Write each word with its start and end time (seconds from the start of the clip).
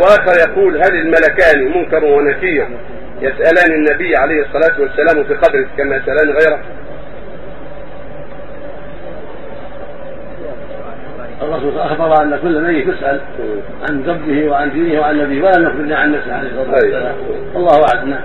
واخر 0.00 0.50
يقول 0.50 0.76
هل 0.76 0.94
الملكان 0.94 1.64
منكر 1.76 2.04
ونكير 2.04 2.68
يسألان 3.20 3.74
النبي 3.74 4.16
عليه 4.16 4.40
الصلاة 4.42 4.80
والسلام 4.80 5.24
في 5.24 5.34
قبره 5.34 5.66
كما 5.78 5.96
يسألان 5.96 6.30
غيره. 6.30 6.60
الرسول 11.42 11.78
أخبر 11.78 12.22
أن 12.22 12.38
كل 12.42 12.60
ميت 12.60 12.86
يسأل 12.86 13.20
عن 13.88 14.02
ذنبه 14.02 14.50
وعن 14.50 14.72
دينه 14.72 15.00
وعن 15.00 15.18
نبيه 15.18 15.42
ولا 15.42 15.58
نخبرنا 15.58 15.96
عن 15.96 16.12
نفسه 16.12 16.34
عليه 16.34 16.48
الصلاة 16.48 16.70
والسلام. 16.70 17.14
الله 17.56 17.84
أعلم. 17.94 18.18